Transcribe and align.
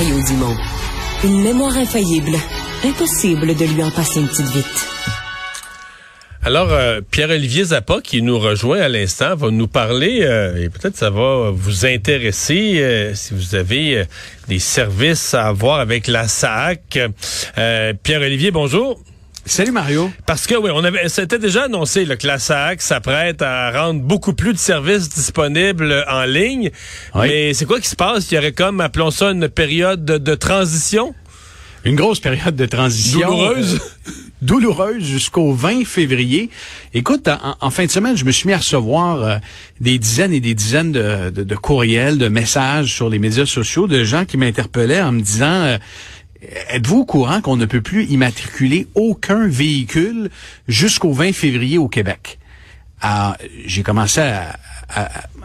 Une 0.00 1.42
mémoire 1.42 1.76
infaillible. 1.76 2.36
Impossible 2.84 3.56
de 3.56 3.64
lui 3.64 3.82
en 3.82 3.90
passer 3.90 4.20
une 4.20 4.28
petite 4.28 4.46
vite. 4.46 4.88
Alors, 6.44 6.72
euh, 6.72 7.00
Pierre-Olivier 7.10 7.64
Zappa, 7.64 8.00
qui 8.00 8.22
nous 8.22 8.38
rejoint 8.38 8.78
à 8.80 8.88
l'instant, 8.88 9.34
va 9.34 9.50
nous 9.50 9.66
parler, 9.66 10.20
euh, 10.22 10.62
et 10.62 10.68
peut-être 10.68 10.96
ça 10.96 11.10
va 11.10 11.50
vous 11.50 11.84
intéresser 11.84 12.78
euh, 12.78 13.14
si 13.16 13.34
vous 13.34 13.56
avez 13.56 14.04
des 14.46 14.60
services 14.60 15.34
à 15.34 15.48
avoir 15.48 15.80
avec 15.80 16.06
la 16.06 16.28
SAC. 16.28 17.00
Pierre-Olivier, 18.04 18.52
bonjour. 18.52 19.00
Salut 19.48 19.72
Mario. 19.72 20.10
Parce 20.26 20.46
que 20.46 20.54
oui, 20.54 20.70
on 20.74 20.84
avait, 20.84 21.08
c'était 21.08 21.38
déjà 21.38 21.64
annoncé 21.64 22.04
là, 22.04 22.16
que 22.16 22.26
la 22.26 22.38
SAC 22.38 22.82
s'apprête 22.82 23.40
à 23.40 23.70
rendre 23.72 24.02
beaucoup 24.02 24.34
plus 24.34 24.52
de 24.52 24.58
services 24.58 25.08
disponibles 25.08 26.04
en 26.06 26.24
ligne. 26.24 26.70
Mais 27.14 27.54
c'est 27.54 27.64
quoi 27.64 27.80
qui 27.80 27.88
se 27.88 27.96
passe? 27.96 28.30
Il 28.30 28.34
y 28.34 28.38
aurait 28.38 28.52
comme, 28.52 28.82
appelons 28.82 29.10
ça, 29.10 29.30
une 29.30 29.48
période 29.48 30.04
de, 30.04 30.34
transition? 30.34 31.14
Une 31.84 31.96
grosse 31.96 32.20
période 32.20 32.56
de 32.56 32.66
transition. 32.66 33.26
Douloureuse? 33.26 33.74
Euh, 33.74 34.10
douloureuse 34.42 35.02
jusqu'au 35.02 35.54
20 35.54 35.86
février. 35.86 36.50
Écoute, 36.92 37.30
en, 37.60 37.70
fin 37.70 37.86
de 37.86 37.90
semaine, 37.90 38.18
je 38.18 38.26
me 38.26 38.32
suis 38.32 38.48
mis 38.48 38.52
à 38.52 38.58
recevoir 38.58 39.22
euh, 39.22 39.36
des 39.80 39.98
dizaines 39.98 40.34
et 40.34 40.40
des 40.40 40.54
dizaines 40.54 40.92
de, 40.92 41.30
de, 41.30 41.56
courriels, 41.56 42.18
de 42.18 42.28
messages 42.28 42.92
sur 42.92 43.08
les 43.08 43.18
médias 43.18 43.46
sociaux 43.46 43.86
de 43.86 44.04
gens 44.04 44.26
qui 44.26 44.36
m'interpellaient 44.36 45.00
en 45.00 45.12
me 45.12 45.22
disant... 45.22 45.46
Euh, 45.46 45.78
Êtes-vous 46.40 46.98
au 46.98 47.04
courant 47.04 47.40
qu'on 47.40 47.56
ne 47.56 47.66
peut 47.66 47.80
plus 47.80 48.04
immatriculer 48.06 48.86
aucun 48.94 49.48
véhicule 49.48 50.30
jusqu'au 50.68 51.12
20 51.12 51.32
février 51.32 51.78
au 51.78 51.88
Québec? 51.88 52.38
j'ai 53.64 53.82
commencé 53.82 54.20
à, 54.20 54.58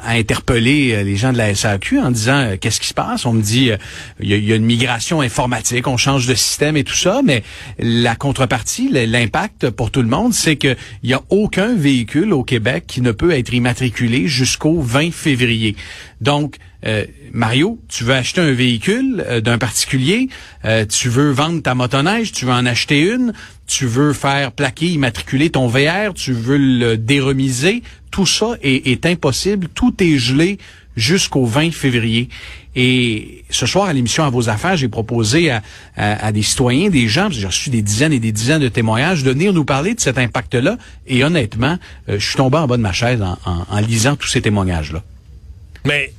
interpeller 0.06 0.94
euh, 0.94 1.04
les 1.04 1.18
gens 1.18 1.34
de 1.34 1.38
la 1.38 1.54
SAQ 1.54 2.00
en 2.00 2.12
disant 2.12 2.40
euh, 2.40 2.58
qu'est-ce 2.60 2.80
qui 2.80 2.88
se 2.88 2.94
passe? 2.94 3.26
On 3.26 3.34
me 3.34 3.42
dit 3.42 3.72
euh, 3.72 3.78
il 4.22 4.30
y, 4.30 4.54
a 4.54 4.56
une 4.56 4.66
migration 4.66 5.22
informatique, 5.22 5.88
on 5.88 5.98
change 5.98 6.28
de 6.28 6.34
système 6.34 6.78
et 6.78 6.84
tout 6.84 6.96
ça, 6.96 7.22
mais 7.23 7.44
la 7.78 8.16
contrepartie, 8.16 8.89
l'impact 8.89 9.70
pour 9.70 9.92
tout 9.92 10.02
le 10.02 10.08
monde, 10.08 10.34
c'est 10.34 10.56
qu'il 10.56 10.78
y 11.04 11.14
a 11.14 11.22
aucun 11.30 11.76
véhicule 11.76 12.34
au 12.34 12.44
Québec 12.44 12.86
qui 12.88 13.02
ne 13.02 13.12
peut 13.12 13.32
être 13.32 13.54
immatriculé 13.54 14.28
jusqu'au 14.28 14.80
20 14.82 15.12
février. 15.12 15.76
Donc 16.22 16.56
Mario, 17.31 17.80
tu 17.88 18.03
veux 18.03 18.14
acheter 18.14 18.42
un 18.42 18.52
véhicule 18.52 19.42
d'un 19.42 19.58
particulier, 19.58 20.30
tu 20.89 21.09
veux 21.09 21.31
vendre 21.31 21.62
ta 21.62 21.76
motoneige, 21.76 22.31
tu 22.31 22.45
veux 22.45 22.52
en 22.52 22.66
acheter 22.66 23.00
une, 23.00 23.34
tu 23.67 23.86
veux 23.86 24.14
faire 24.14 24.52
plaquer, 24.52 24.88
immatriculer 24.88 25.50
ton 25.50 25.67
VR, 25.67 26.14
tu 26.14 26.34
veux 26.34 26.58
le 26.58 26.98
déremiser, 26.98 27.81
tout 28.11 28.28
ça 28.28 28.56
est, 28.61 29.06
impossible, 29.08 29.67
tout 29.73 29.95
est 30.04 30.17
gelé 30.17 30.59
jusqu'au 30.95 31.45
20 31.45 31.72
février. 31.72 32.30
Et 32.76 33.44
ce 33.50 33.66
soir, 33.66 33.86
à 33.86 33.94
l'émission 33.94 34.23
À 34.23 34.30
vos 34.30 34.50
affaires, 34.50 34.78
j'ai 34.78 34.88
proposé 34.88 35.52
à, 35.98 36.31
des 36.31 36.44
citoyens, 36.44 36.89
des 36.89 37.08
gens, 37.08 37.30
j'ai 37.31 37.48
reçu 37.48 37.72
des 37.72 37.81
dizaines 37.81 38.14
et 38.14 38.20
des 38.20 38.31
dizaines 38.31 38.61
de 38.61 38.70
témoignages, 38.70 39.23
de 39.23 39.31
venir 39.31 39.54
nous 39.54 39.66
parler 39.66 39.95
de 39.95 40.00
cet 40.00 40.17
impact-là. 40.17 40.78
Et 41.08 41.23
honnêtement, 41.23 41.78
euh, 42.09 42.20
je 42.20 42.26
suis 42.26 42.36
tombé 42.36 42.58
en 42.58 42.67
bas 42.67 42.78
de 42.78 42.81
ma 42.81 42.94
chaise 42.94 43.23
en, 43.45 43.80
lisant 43.80 44.16
tous 44.16 44.28
ces 44.28 44.42
témoignages-là. 44.42 45.04
Mais 45.86 46.14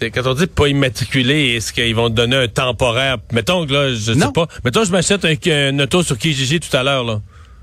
quand 0.00 0.26
on 0.26 0.34
dit 0.34 0.46
pas 0.46 0.68
immatriculé, 0.68 1.56
est-ce 1.56 1.72
qu'ils 1.72 1.94
vont 1.94 2.08
te 2.08 2.14
donner 2.14 2.36
un 2.36 2.48
temporaire? 2.48 3.18
Mettons 3.32 3.66
que 3.66 3.72
là, 3.72 3.94
je 3.94 4.12
sais 4.12 4.32
pas. 4.34 4.46
Mettons 4.64 4.84
je 4.84 4.92
m'achète 4.92 5.24
un, 5.24 5.78
auto 5.78 6.02
sur 6.02 6.18
Kijiji 6.18 6.60
tout 6.60 6.76
à 6.76 6.82
l'heure, 6.82 7.04
là. 7.04 7.20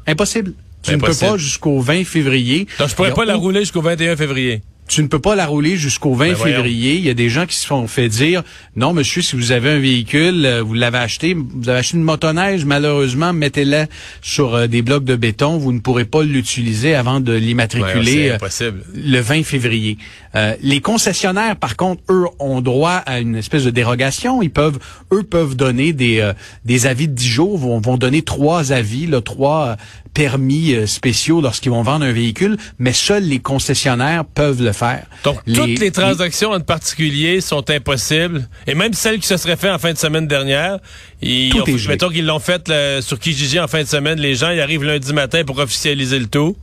Impossible. 0.07 0.53
Tu 0.83 0.91
ne 0.91 0.97
peux 0.97 1.15
pas 1.15 1.37
jusqu'au 1.37 1.79
20 1.79 2.03
février. 2.03 2.67
Donc, 2.77 2.89
je 2.89 2.95
pourrais 2.95 3.13
pas 3.13 3.25
la 3.25 3.35
rouler 3.35 3.61
jusqu'au 3.61 3.81
21 3.81 4.15
février. 4.15 4.61
Tu 4.87 5.01
ne 5.01 5.07
peux 5.07 5.19
pas 5.19 5.35
la 5.35 5.47
rouler 5.47 5.77
jusqu'au 5.77 6.13
20 6.13 6.27
ben 6.27 6.35
février. 6.35 6.93
Il 6.95 7.05
y 7.05 7.09
a 7.09 7.15
des 7.15 7.29
gens 7.29 7.47
qui 7.47 7.55
se 7.55 7.65
font 7.65 7.87
fait 7.87 8.07
dire 8.07 8.43
non, 8.75 8.93
monsieur, 8.93 9.21
si 9.23 9.35
vous 9.35 9.51
avez 9.51 9.71
un 9.71 9.79
véhicule, 9.79 10.45
euh, 10.45 10.61
vous 10.61 10.75
l'avez 10.75 10.99
acheté, 10.99 11.33
vous 11.33 11.69
avez 11.69 11.79
acheté 11.79 11.97
une 11.97 12.03
motoneige, 12.03 12.65
malheureusement, 12.65 13.33
mettez-la 13.33 13.87
sur 14.21 14.53
euh, 14.53 14.67
des 14.67 14.83
blocs 14.83 15.03
de 15.03 15.15
béton. 15.15 15.57
Vous 15.57 15.73
ne 15.73 15.79
pourrez 15.79 16.05
pas 16.05 16.23
l'utiliser 16.23 16.93
avant 16.93 17.19
de 17.19 17.33
l'immatriculer 17.33 18.29
euh, 18.29 18.71
le 18.93 19.19
20 19.19 19.43
février. 19.43 19.97
les 20.61 20.81
concessionnaires, 20.81 21.55
par 21.55 21.75
contre, 21.77 22.03
eux, 22.09 22.25
ont 22.39 22.61
droit 22.61 23.01
à 23.05 23.19
une 23.19 23.35
espèce 23.35 23.63
de 23.63 23.71
dérogation. 23.71 24.43
Ils 24.43 24.51
peuvent, 24.51 24.77
eux, 25.11 25.23
peuvent 25.23 25.55
donner 25.55 25.93
des 25.93 26.31
des 26.63 26.85
avis 26.85 27.07
de 27.07 27.13
10 27.13 27.27
jours. 27.27 27.57
Vont, 27.57 27.79
vont 27.79 27.97
donner 27.97 28.21
trois 28.21 28.71
avis, 28.71 29.07
là, 29.07 29.21
trois 29.21 29.77
permis 30.15 30.73
euh, 30.73 30.87
spéciaux 30.87 31.41
lorsqu'ils 31.41 31.69
vont 31.69 31.83
vendre 31.83 32.05
un 32.05 32.11
véhicule, 32.11 32.57
mais 32.79 32.93
seuls 32.93 33.23
les 33.23 33.39
concessionnaires 33.39 34.25
peuvent 34.25 34.63
le 34.63 34.73
faire. 34.75 35.05
Donc, 35.23 35.39
toutes 35.45 35.79
les 35.79 35.91
transactions 35.91 36.51
en 36.51 36.59
particulier 36.59 37.41
sont 37.41 37.69
impossibles, 37.69 38.47
et 38.67 38.75
même 38.75 38.93
celles 38.93 39.19
qui 39.19 39.27
se 39.27 39.37
seraient 39.37 39.55
faites 39.55 39.71
en 39.71 39.79
fin 39.79 39.93
de 39.93 39.97
semaine 39.97 40.27
dernière, 40.27 40.79
ils 41.21 41.51
tout 41.51 41.67
est 41.69 41.87
mettons 41.87 42.09
qu'ils 42.09 42.25
l'ont 42.25 42.39
fait 42.39 42.71
sur 43.01 43.19
Kijiji 43.19 43.59
en 43.59 43.67
fin 43.67 43.81
de 43.81 43.87
semaine, 43.87 44.19
les 44.19 44.35
gens 44.35 44.49
ils 44.51 44.61
arrivent 44.61 44.83
lundi 44.83 45.13
matin 45.13 45.43
pour 45.43 45.59
officialiser 45.59 46.19
le 46.19 46.27
tout. 46.27 46.55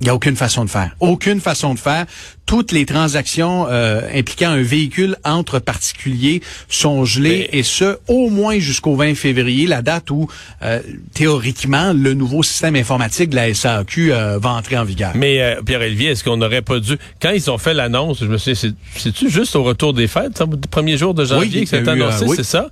Il 0.00 0.04
n'y 0.04 0.10
a 0.10 0.14
aucune 0.14 0.36
façon 0.36 0.64
de 0.64 0.70
faire. 0.70 0.94
Aucune 1.00 1.40
façon 1.40 1.72
de 1.72 1.78
faire. 1.78 2.04
Toutes 2.44 2.70
les 2.70 2.84
transactions 2.84 3.66
euh, 3.68 4.02
impliquant 4.14 4.50
un 4.50 4.62
véhicule 4.62 5.16
entre 5.24 5.58
particuliers 5.58 6.42
sont 6.68 7.04
gelées 7.04 7.48
et 7.52 7.62
ce, 7.62 7.96
au 8.06 8.28
moins 8.28 8.58
jusqu'au 8.58 8.94
20 8.94 9.14
février, 9.14 9.66
la 9.66 9.82
date 9.82 10.10
où, 10.10 10.28
euh, 10.62 10.80
théoriquement, 11.14 11.92
le 11.92 12.14
nouveau 12.14 12.42
système 12.42 12.76
informatique 12.76 13.30
de 13.30 13.36
la 13.36 13.52
SAQ 13.52 14.12
euh, 14.12 14.38
va 14.38 14.50
entrer 14.50 14.76
en 14.76 14.84
vigueur. 14.84 15.12
Mais 15.14 15.56
Pierre-Olivier, 15.64 16.10
est-ce 16.10 16.22
qu'on 16.22 16.36
n'aurait 16.36 16.62
pas 16.62 16.78
dû... 16.78 16.98
Quand 17.20 17.30
ils 17.30 17.50
ont 17.50 17.58
fait 17.58 17.74
l'annonce, 17.74 18.20
je 18.20 18.26
me 18.26 18.36
suis 18.36 18.54
c'est-tu 18.54 19.30
juste 19.30 19.56
au 19.56 19.64
retour 19.64 19.94
des 19.94 20.06
fêtes, 20.06 20.38
le 20.38 20.56
premier 20.70 20.98
jour 20.98 21.14
de 21.14 21.24
janvier 21.24 21.62
que 21.64 21.70
c'est 21.70 21.88
annoncé, 21.88 22.26
c'est 22.36 22.44
ça? 22.44 22.68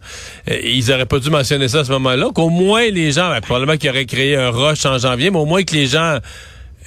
ils 0.46 0.92
auraient 0.92 1.06
pas 1.06 1.18
dû 1.18 1.30
mentionner 1.30 1.68
ça 1.68 1.80
à 1.80 1.84
ce 1.84 1.92
moment-là, 1.92 2.28
qu'au 2.34 2.50
moins 2.50 2.88
les 2.90 3.12
gens, 3.12 3.30
ben, 3.30 3.40
probablement 3.40 3.76
qu'ils 3.76 3.90
auraient 3.90 4.06
créé 4.06 4.36
un 4.36 4.50
rush 4.50 4.84
en 4.84 4.98
janvier, 4.98 5.30
mais 5.30 5.38
au 5.38 5.46
moins 5.46 5.62
que 5.62 5.74
les 5.74 5.86
gens 5.86 6.18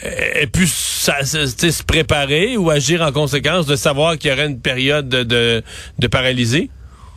et 0.03 0.47
puis 0.47 0.67
se 0.67 1.83
préparer 1.83 2.55
ou 2.55 2.69
agir 2.69 3.01
en 3.01 3.11
conséquence 3.11 3.65
de 3.65 3.75
savoir 3.75 4.17
qu'il 4.17 4.29
y 4.29 4.33
aurait 4.33 4.45
une 4.45 4.61
période 4.61 5.09
de, 5.09 5.23
de, 5.23 5.63
de 5.97 6.07
paralysie? 6.07 6.69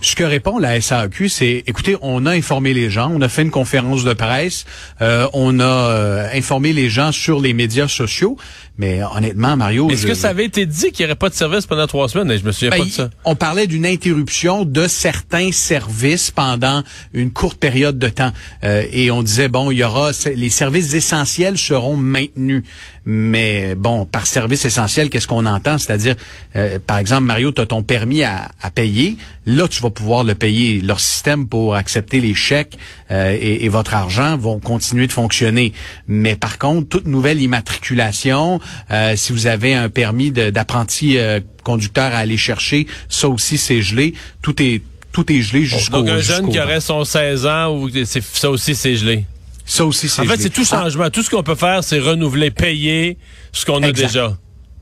Ce 0.03 0.17
que 0.17 0.25
répond 0.25 0.59
la 0.59 0.81
SAQ, 0.81 1.29
c'est 1.29 1.63
écoutez, 1.67 1.95
on 2.01 2.25
a 2.25 2.31
informé 2.31 2.73
les 2.73 2.89
gens, 2.89 3.13
on 3.15 3.21
a 3.21 3.29
fait 3.29 3.43
une 3.43 3.51
conférence 3.51 4.03
de 4.03 4.15
presse, 4.15 4.65
euh, 5.03 5.29
on 5.35 5.61
a 5.61 5.65
euh, 5.65 6.29
informé 6.33 6.73
les 6.73 6.89
gens 6.89 7.13
sur 7.13 7.39
les 7.39 7.53
médias 7.53 7.87
sociaux, 7.87 8.39
mais 8.79 9.03
honnêtement, 9.15 9.59
Mario, 9.59 9.91
est-ce 9.91 10.07
que 10.07 10.15
ça 10.15 10.31
avait 10.31 10.47
été 10.47 10.65
dit 10.65 10.91
qu'il 10.91 11.05
n'y 11.05 11.11
aurait 11.11 11.19
pas 11.19 11.29
de 11.29 11.35
service 11.35 11.67
pendant 11.67 11.87
trois 11.87 12.09
semaines? 12.09 12.35
Je 12.39 12.45
me 12.45 12.51
souviens 12.51 12.71
ben, 12.71 12.79
pas 12.79 12.85
de 12.85 12.91
ça. 12.91 13.11
On 13.27 13.35
parlait 13.35 13.67
d'une 13.67 13.85
interruption 13.85 14.65
de 14.65 14.89
certains 14.89 15.53
services 15.53 16.31
pendant 16.31 16.83
une 17.13 17.31
courte 17.31 17.59
période 17.59 17.99
de 17.99 18.09
temps, 18.09 18.33
euh, 18.65 18.85
et 18.91 19.11
on 19.11 19.23
disait 19.23 19.49
bon, 19.49 19.71
il 19.71 19.77
y 19.79 19.85
aura 19.85 20.13
les 20.35 20.49
services 20.49 20.95
essentiels 20.95 21.59
seront 21.59 21.97
maintenus. 21.97 22.63
Mais 23.07 23.75
bon, 23.75 24.05
par 24.05 24.27
service 24.27 24.65
essentiel, 24.65 25.09
qu'est-ce 25.09 25.27
qu'on 25.27 25.47
entend? 25.47 25.79
C'est-à-dire, 25.79 26.17
euh, 26.55 26.79
par 26.87 26.99
exemple, 26.99 27.25
Mario, 27.25 27.51
tu 27.51 27.61
as 27.61 27.67
ton 27.67 27.83
permis 27.83 28.23
à, 28.23 28.51
payer. 28.75 29.17
Là, 29.47 29.67
tu 29.69 29.83
vas 29.83 29.90
pouvoir 29.91 30.25
le 30.25 30.35
payer. 30.35 30.81
Leur 30.81 31.01
système 31.01 31.49
pour 31.49 31.75
accepter 31.75 32.21
les 32.21 32.35
chèques 32.35 32.79
euh, 33.11 33.37
et, 33.41 33.69
votre 33.69 33.95
argent 33.95 34.37
vont 34.37 34.59
continuer 34.59 35.07
de 35.07 35.13
fonctionner. 35.13 35.73
Mais 36.09 36.35
par 36.35 36.59
contre, 36.59 36.89
toute 36.89 37.07
nouvelle 37.07 37.41
immatriculation, 37.41 38.61
euh, 38.91 39.15
si 39.17 39.33
vous 39.33 39.47
avez 39.47 39.75
un 39.75 39.89
permis 39.89 40.33
d'apprenti 40.33 41.19
conducteur 41.63 42.13
à 42.13 42.19
aller 42.19 42.37
chercher, 42.37 42.87
ça 43.09 43.29
aussi, 43.29 43.59
c'est 43.59 43.83
gelé. 43.83 44.15
Tout 44.43 44.61
est 44.63 44.83
tout 45.13 45.31
est 45.33 45.43
gelé 45.43 45.65
jusqu'au... 45.65 46.03
Donc, 46.03 46.09
un 46.09 46.21
jeune 46.21 46.51
qui 46.51 46.61
aurait 46.61 46.81
son 46.81 47.05
16 47.05 47.47
ans, 47.47 47.75
ou 47.75 47.91
ça 48.05 48.51
aussi, 48.51 48.75
c'est 48.75 48.95
gelé. 48.95 49.25
Ça 49.65 49.85
aussi, 49.85 50.09
c'est 50.09 50.23
En 50.23 50.25
fait, 50.25 50.41
c'est 50.41 50.51
tout 50.51 50.65
changement. 50.65 51.11
Tout 51.11 51.23
ce 51.23 51.31
qu'on 51.31 51.43
peut 51.43 51.55
faire, 51.55 51.85
c'est 51.85 51.99
renouveler, 51.99 52.51
payer 52.51 53.19
ce 53.53 53.65
qu'on 53.65 53.83
a 53.83 53.93
déjà. 53.93 54.37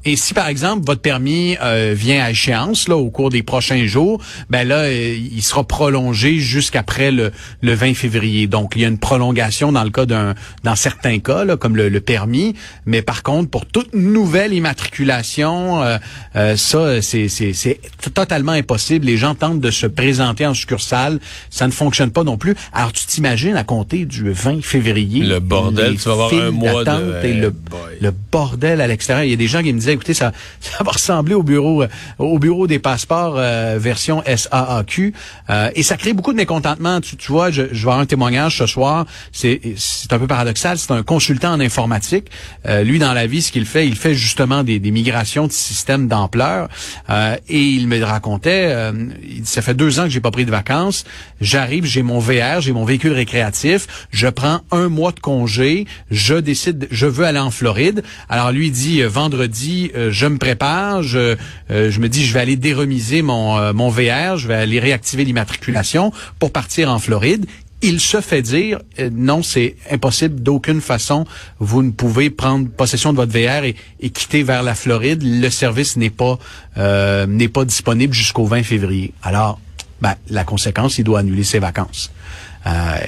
Et 0.04 0.14
si 0.14 0.32
par 0.32 0.46
exemple 0.46 0.86
votre 0.86 1.00
permis 1.00 1.56
euh, 1.60 1.92
vient 1.96 2.24
à 2.24 2.30
échéance 2.30 2.86
là 2.88 2.96
au 2.96 3.10
cours 3.10 3.30
des 3.30 3.42
prochains 3.42 3.84
jours, 3.86 4.22
ben 4.48 4.66
là 4.66 4.82
euh, 4.82 5.16
il 5.16 5.42
sera 5.42 5.64
prolongé 5.64 6.38
jusqu'après 6.38 7.10
le, 7.10 7.32
le 7.62 7.74
20 7.74 7.94
février. 7.94 8.46
Donc 8.46 8.74
il 8.76 8.82
y 8.82 8.84
a 8.84 8.88
une 8.88 8.98
prolongation 8.98 9.72
dans 9.72 9.82
le 9.82 9.90
cas 9.90 10.06
d'un 10.06 10.34
dans 10.62 10.76
certains 10.76 11.18
cas 11.18 11.44
là, 11.44 11.56
comme 11.56 11.76
le, 11.76 11.98
permis, 12.00 12.54
mais 12.86 13.02
par 13.02 13.24
contre 13.24 13.50
pour 13.50 13.66
toute 13.66 13.92
nouvelle 13.92 14.54
immatriculation, 14.54 15.82
euh, 15.82 16.56
ça 16.56 17.02
c'est 17.02 17.28
c'est 17.28 17.80
totalement 18.14 18.52
impossible. 18.52 19.04
Les 19.04 19.16
gens 19.16 19.34
tentent 19.34 19.60
de 19.60 19.70
se 19.72 19.86
présenter 19.86 20.46
en 20.46 20.54
succursale, 20.54 21.18
ça 21.50 21.66
ne 21.66 21.72
fonctionne 21.72 22.12
pas 22.12 22.22
non 22.22 22.38
plus. 22.38 22.54
Alors 22.72 22.92
tu 22.92 23.04
t'imagines 23.04 23.56
à 23.56 23.64
compter 23.64 24.04
du 24.04 24.30
20 24.30 24.62
février 24.62 25.24
le 25.24 25.40
bordel, 25.40 25.96
tu 25.96 26.04
vas 26.04 26.12
avoir 26.12 26.32
un 26.32 26.50
mois 26.52 26.84
de 26.84 27.26
et 27.26 27.34
le, 27.34 27.52
le 28.00 28.12
bordel 28.30 28.80
à 28.80 28.86
l'extérieur. 28.86 29.24
Il 29.24 29.30
y 29.30 29.34
a 29.34 29.36
des 29.36 29.48
gens 29.48 29.62
qui 29.62 29.72
me 29.72 29.80
disent 29.80 29.87
écoutez, 29.92 30.14
ça, 30.14 30.32
ça 30.60 30.82
va 30.84 30.92
ressembler 30.92 31.34
au 31.34 31.42
bureau, 31.42 31.82
euh, 31.82 31.88
au 32.18 32.38
bureau 32.38 32.66
des 32.66 32.78
passeports 32.78 33.36
euh, 33.36 33.78
version 33.80 34.22
SAAQ, 34.24 35.12
euh, 35.50 35.70
et 35.74 35.82
ça 35.82 35.96
crée 35.96 36.12
beaucoup 36.12 36.32
de 36.32 36.36
mécontentement. 36.36 37.00
Tu, 37.00 37.16
tu 37.16 37.32
vois, 37.32 37.50
je, 37.50 37.62
je 37.72 37.74
vais 37.74 37.80
avoir 37.80 37.98
un 37.98 38.06
témoignage 38.06 38.58
ce 38.58 38.66
soir. 38.66 39.06
C'est, 39.32 39.60
c'est 39.76 40.12
un 40.12 40.18
peu 40.18 40.26
paradoxal. 40.26 40.78
C'est 40.78 40.92
un 40.92 41.02
consultant 41.02 41.52
en 41.52 41.60
informatique. 41.60 42.30
lui, 42.82 42.98
dans 42.98 43.12
la 43.12 43.26
vie, 43.26 43.42
ce 43.42 43.52
qu'il 43.52 43.66
fait, 43.66 43.86
il 43.86 43.96
fait 43.96 44.14
justement 44.14 44.62
des, 44.62 44.78
des 44.78 44.90
migrations 44.90 45.46
de 45.46 45.52
systèmes 45.52 46.08
d'ampleur. 46.08 46.68
et 47.08 47.62
il 47.62 47.88
me 47.88 48.02
racontait, 48.02 48.74
ça 49.44 49.62
fait 49.62 49.74
deux 49.74 50.00
ans 50.00 50.04
que 50.04 50.10
j'ai 50.10 50.20
pas 50.20 50.30
pris 50.30 50.44
de 50.44 50.50
vacances. 50.50 51.04
J'arrive, 51.40 51.84
j'ai 51.84 52.02
mon 52.02 52.18
VR, 52.18 52.60
j'ai 52.60 52.72
mon 52.72 52.84
véhicule 52.84 53.12
récréatif. 53.12 53.86
Je 54.10 54.28
prends 54.28 54.60
un 54.70 54.88
mois 54.88 55.12
de 55.12 55.20
congé. 55.20 55.86
Je 56.10 56.34
décide, 56.34 56.88
je 56.90 57.06
veux 57.06 57.24
aller 57.24 57.38
en 57.38 57.50
Floride. 57.50 58.02
Alors 58.28 58.52
lui 58.52 58.70
dit 58.70 59.02
euh, 59.02 59.08
euh, 59.94 60.10
je 60.10 60.26
me 60.26 60.38
prépare, 60.38 61.02
je, 61.02 61.36
euh, 61.70 61.90
je 61.90 62.00
me 62.00 62.08
dis 62.08 62.24
je 62.24 62.34
vais 62.34 62.40
aller 62.40 62.56
déremiser 62.56 63.22
mon, 63.22 63.72
mon 63.72 63.88
VR, 63.88 64.36
je 64.36 64.48
vais 64.48 64.54
aller 64.54 64.80
réactiver 64.80 65.24
l'immatriculation 65.24 66.12
pour 66.38 66.52
partir 66.52 66.90
en 66.90 66.98
Floride 66.98 67.46
il 67.80 68.00
se 68.00 68.20
fait 68.20 68.42
dire 68.42 68.80
non, 69.12 69.44
c'est 69.44 69.76
impossible 69.88 70.42
d'aucune 70.42 70.80
façon. 70.80 71.24
Vous 71.60 71.84
ne 71.84 71.92
pouvez 71.92 72.28
prendre 72.28 72.68
possession 72.68 73.12
de 73.12 73.18
votre 73.18 73.30
VR 73.30 73.62
et, 73.62 73.76
et 74.00 74.10
quitter 74.10 74.42
vers 74.42 74.64
la 74.64 74.74
Floride. 74.74 75.22
Le 75.22 75.48
service 75.48 75.96
n'est 75.96 76.10
pas 76.10 76.40
n'est 77.28 77.48
pas 77.48 77.64
disponible 77.64 78.12
jusqu'au 78.12 78.46
20 78.46 78.64
février. 78.64 79.14
Alors, 79.22 79.60
ben, 80.02 80.16
la 80.28 80.42
conséquence, 80.42 80.98
il 80.98 81.04
doit 81.04 81.20
annuler 81.20 81.44
ses 81.44 81.60
vacances. 81.60 82.10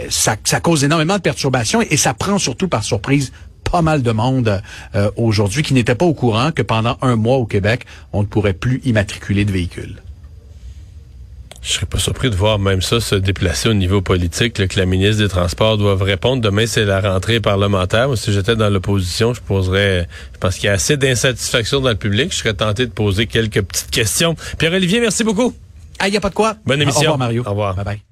ça, 0.08 0.36
ça 0.44 0.60
cause 0.60 0.84
énormément 0.84 1.16
de 1.16 1.22
perturbations 1.22 1.82
et 1.82 1.96
ça 1.96 2.14
prend 2.14 2.38
surtout 2.38 2.68
par 2.68 2.84
surprise 2.84 3.32
pas 3.70 3.82
mal 3.82 4.02
de 4.02 4.12
monde 4.12 4.62
euh, 4.94 5.10
aujourd'hui 5.16 5.62
qui 5.62 5.74
n'était 5.74 5.94
pas 5.94 6.04
au 6.04 6.14
courant 6.14 6.52
que 6.52 6.62
pendant 6.62 6.98
un 7.02 7.16
mois 7.16 7.36
au 7.36 7.46
Québec, 7.46 7.86
on 8.12 8.22
ne 8.22 8.26
pourrait 8.26 8.54
plus 8.54 8.80
immatriculer 8.84 9.44
de 9.44 9.52
véhicules. 9.52 10.02
Je 11.62 11.72
serais 11.72 11.86
pas 11.86 11.98
surpris 11.98 12.30
de 12.30 12.36
voir 12.36 12.58
même 12.58 12.80
ça 12.80 13.00
se 13.00 13.14
déplacer 13.14 13.68
au 13.68 13.74
niveau 13.74 14.00
politique, 14.00 14.54
que 14.54 14.78
la 14.78 14.86
ministre 14.86 15.22
des 15.22 15.28
Transports 15.28 15.76
doive 15.76 16.02
répondre. 16.02 16.40
Demain, 16.40 16.66
c'est 16.66 16.86
la 16.86 17.00
rentrée 17.00 17.38
parlementaire. 17.38 18.06
Moi, 18.08 18.16
si 18.16 18.32
j'étais 18.32 18.56
dans 18.56 18.70
l'opposition, 18.70 19.34
je 19.34 19.42
poserais... 19.42 20.08
Je 20.32 20.38
pense 20.38 20.54
qu'il 20.54 20.66
y 20.66 20.68
a 20.68 20.72
assez 20.72 20.96
d'insatisfaction 20.96 21.80
dans 21.80 21.90
le 21.90 21.96
public. 21.96 22.32
Je 22.32 22.38
serais 22.38 22.54
tenté 22.54 22.86
de 22.86 22.92
poser 22.92 23.26
quelques 23.26 23.60
petites 23.60 23.90
questions. 23.90 24.36
Pierre-Olivier, 24.58 25.00
merci 25.00 25.22
beaucoup. 25.22 25.54
Ah, 25.98 26.08
il 26.08 26.12
n'y 26.12 26.16
a 26.16 26.20
pas 26.20 26.30
de 26.30 26.34
quoi. 26.34 26.56
Bonne 26.64 26.80
émission. 26.80 27.00
Au 27.10 27.12
revoir, 27.12 27.18
Mario. 27.18 27.42
Au 27.44 27.50
revoir. 27.50 27.74
Bye 27.74 27.84
bye. 27.84 28.09